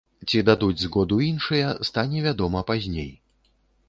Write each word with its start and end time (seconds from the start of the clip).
Ці 0.29 0.39
дадуць 0.45 0.77
згоду 0.83 1.19
іншыя, 1.25 1.67
стане 1.89 2.23
вядома 2.29 2.63
пазней. 2.71 3.11